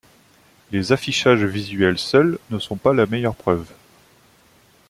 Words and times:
Les 0.71 0.91
affichages 0.93 1.43
visuels 1.45 1.99
seuls 1.99 2.39
ne 2.49 2.57
sont 2.57 2.75
pas 2.75 2.91
la 2.91 3.05
meilleure 3.05 3.35
preuve. 3.35 3.67